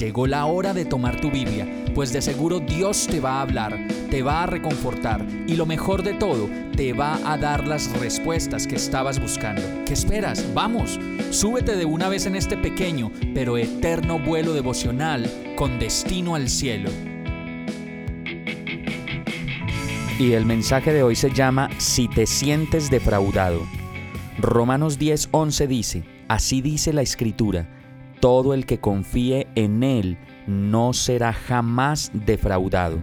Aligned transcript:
Llegó 0.00 0.26
la 0.26 0.46
hora 0.46 0.72
de 0.72 0.86
tomar 0.86 1.20
tu 1.20 1.30
Biblia, 1.30 1.68
pues 1.94 2.10
de 2.10 2.22
seguro 2.22 2.58
Dios 2.58 3.06
te 3.06 3.20
va 3.20 3.32
a 3.32 3.42
hablar, 3.42 3.86
te 4.10 4.22
va 4.22 4.44
a 4.44 4.46
reconfortar 4.46 5.26
y 5.46 5.56
lo 5.56 5.66
mejor 5.66 6.02
de 6.02 6.14
todo, 6.14 6.48
te 6.74 6.94
va 6.94 7.20
a 7.30 7.36
dar 7.36 7.68
las 7.68 7.92
respuestas 8.00 8.66
que 8.66 8.76
estabas 8.76 9.20
buscando. 9.20 9.60
¿Qué 9.84 9.92
esperas? 9.92 10.54
Vamos, 10.54 10.98
súbete 11.28 11.76
de 11.76 11.84
una 11.84 12.08
vez 12.08 12.24
en 12.24 12.34
este 12.34 12.56
pequeño 12.56 13.12
pero 13.34 13.58
eterno 13.58 14.18
vuelo 14.18 14.54
devocional 14.54 15.30
con 15.54 15.78
destino 15.78 16.34
al 16.34 16.48
cielo. 16.48 16.88
Y 20.18 20.32
el 20.32 20.46
mensaje 20.46 20.94
de 20.94 21.02
hoy 21.02 21.14
se 21.14 21.30
llama 21.30 21.68
Si 21.76 22.08
te 22.08 22.24
sientes 22.24 22.88
defraudado. 22.88 23.66
Romanos 24.38 24.98
10:11 24.98 25.66
dice, 25.66 26.04
así 26.26 26.62
dice 26.62 26.94
la 26.94 27.02
escritura, 27.02 27.79
todo 28.20 28.54
el 28.54 28.66
que 28.66 28.78
confíe 28.78 29.48
en 29.54 29.82
Él 29.82 30.18
no 30.46 30.92
será 30.92 31.32
jamás 31.32 32.10
defraudado. 32.12 32.98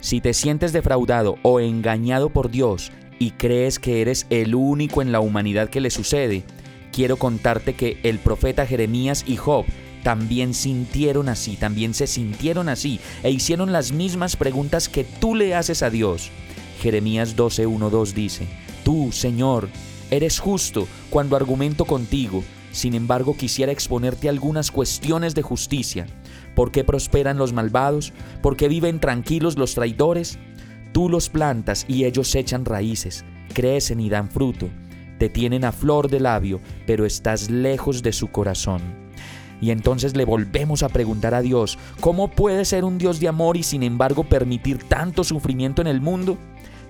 Si 0.00 0.20
te 0.20 0.34
sientes 0.34 0.72
defraudado 0.72 1.36
o 1.42 1.58
engañado 1.58 2.30
por 2.30 2.50
Dios 2.50 2.92
y 3.18 3.32
crees 3.32 3.78
que 3.78 4.02
eres 4.02 4.26
el 4.30 4.54
único 4.54 5.02
en 5.02 5.10
la 5.10 5.20
humanidad 5.20 5.68
que 5.70 5.80
le 5.80 5.90
sucede, 5.90 6.44
quiero 6.92 7.16
contarte 7.16 7.74
que 7.74 7.98
el 8.02 8.18
profeta 8.18 8.66
Jeremías 8.66 9.24
y 9.26 9.36
Job 9.36 9.64
también 10.02 10.54
sintieron 10.54 11.28
así, 11.28 11.56
también 11.56 11.92
se 11.92 12.06
sintieron 12.06 12.68
así 12.68 13.00
e 13.22 13.30
hicieron 13.30 13.72
las 13.72 13.90
mismas 13.90 14.36
preguntas 14.36 14.88
que 14.88 15.02
tú 15.02 15.34
le 15.34 15.54
haces 15.54 15.82
a 15.82 15.90
Dios. 15.90 16.30
Jeremías 16.80 17.36
12:12 17.36 18.12
dice, 18.12 18.46
Tú, 18.84 19.10
Señor, 19.10 19.68
eres 20.10 20.38
justo 20.38 20.86
cuando 21.10 21.34
argumento 21.34 21.86
contigo 21.86 22.44
sin 22.76 22.92
embargo, 22.92 23.34
quisiera 23.34 23.72
exponerte 23.72 24.28
algunas 24.28 24.70
cuestiones 24.70 25.34
de 25.34 25.40
justicia. 25.40 26.06
¿Por 26.54 26.70
qué 26.70 26.84
prosperan 26.84 27.38
los 27.38 27.54
malvados? 27.54 28.12
¿Por 28.42 28.54
qué 28.54 28.68
viven 28.68 29.00
tranquilos 29.00 29.56
los 29.56 29.74
traidores? 29.74 30.38
Tú 30.92 31.08
los 31.08 31.30
plantas 31.30 31.86
y 31.88 32.04
ellos 32.04 32.34
echan 32.34 32.66
raíces, 32.66 33.24
crecen 33.54 33.98
y 33.98 34.10
dan 34.10 34.28
fruto. 34.28 34.68
Te 35.18 35.30
tienen 35.30 35.64
a 35.64 35.72
flor 35.72 36.10
de 36.10 36.20
labio, 36.20 36.60
pero 36.86 37.06
estás 37.06 37.50
lejos 37.50 38.02
de 38.02 38.12
su 38.12 38.28
corazón. 38.28 38.82
Y 39.58 39.70
entonces 39.70 40.14
le 40.14 40.26
volvemos 40.26 40.82
a 40.82 40.90
preguntar 40.90 41.32
a 41.32 41.40
Dios, 41.40 41.78
¿cómo 42.00 42.30
puede 42.30 42.66
ser 42.66 42.84
un 42.84 42.98
Dios 42.98 43.20
de 43.20 43.28
amor 43.28 43.56
y 43.56 43.62
sin 43.62 43.82
embargo 43.82 44.24
permitir 44.24 44.84
tanto 44.84 45.24
sufrimiento 45.24 45.80
en 45.80 45.88
el 45.88 46.02
mundo? 46.02 46.36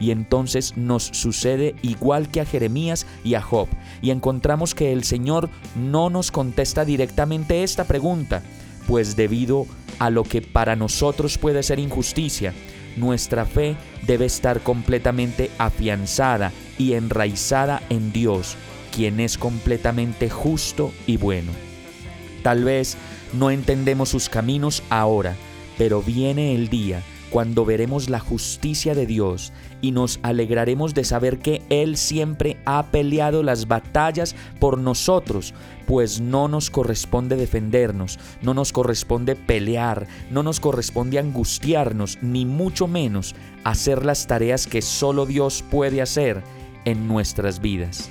Y 0.00 0.10
entonces 0.10 0.76
nos 0.76 1.04
sucede 1.04 1.74
igual 1.82 2.28
que 2.28 2.40
a 2.40 2.44
Jeremías 2.44 3.06
y 3.22 3.34
a 3.34 3.42
Job. 3.42 3.68
Y 4.02 4.10
encontramos 4.10 4.74
que 4.74 4.92
el 4.92 5.04
Señor 5.04 5.48
no 5.76 6.10
nos 6.10 6.30
contesta 6.30 6.84
directamente 6.84 7.62
esta 7.62 7.84
pregunta, 7.84 8.42
pues 8.86 9.16
debido 9.16 9.66
a 9.98 10.10
lo 10.10 10.24
que 10.24 10.42
para 10.42 10.76
nosotros 10.76 11.38
puede 11.38 11.62
ser 11.62 11.78
injusticia, 11.78 12.52
nuestra 12.96 13.44
fe 13.44 13.76
debe 14.06 14.26
estar 14.26 14.60
completamente 14.60 15.50
afianzada 15.58 16.52
y 16.78 16.94
enraizada 16.94 17.82
en 17.90 18.12
Dios, 18.12 18.56
quien 18.94 19.20
es 19.20 19.38
completamente 19.38 20.30
justo 20.30 20.92
y 21.06 21.16
bueno. 21.16 21.52
Tal 22.42 22.64
vez 22.64 22.96
no 23.32 23.50
entendemos 23.50 24.10
sus 24.10 24.28
caminos 24.28 24.82
ahora, 24.90 25.34
pero 25.78 26.02
viene 26.02 26.54
el 26.54 26.68
día 26.68 27.02
cuando 27.34 27.64
veremos 27.64 28.10
la 28.10 28.20
justicia 28.20 28.94
de 28.94 29.06
Dios 29.06 29.52
y 29.82 29.90
nos 29.90 30.20
alegraremos 30.22 30.94
de 30.94 31.02
saber 31.02 31.40
que 31.40 31.62
Él 31.68 31.96
siempre 31.96 32.58
ha 32.64 32.92
peleado 32.92 33.42
las 33.42 33.66
batallas 33.66 34.36
por 34.60 34.78
nosotros, 34.78 35.52
pues 35.84 36.20
no 36.20 36.46
nos 36.46 36.70
corresponde 36.70 37.34
defendernos, 37.34 38.20
no 38.40 38.54
nos 38.54 38.70
corresponde 38.70 39.34
pelear, 39.34 40.06
no 40.30 40.44
nos 40.44 40.60
corresponde 40.60 41.18
angustiarnos, 41.18 42.18
ni 42.22 42.46
mucho 42.46 42.86
menos 42.86 43.34
hacer 43.64 44.04
las 44.04 44.28
tareas 44.28 44.68
que 44.68 44.80
solo 44.80 45.26
Dios 45.26 45.64
puede 45.68 46.02
hacer 46.02 46.40
en 46.84 47.08
nuestras 47.08 47.60
vidas. 47.60 48.10